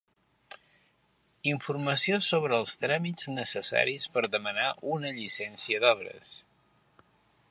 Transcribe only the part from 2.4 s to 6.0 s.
els tràmits necessaris per demanar una llicència